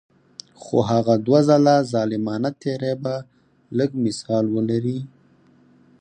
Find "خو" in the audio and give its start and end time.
0.61-0.77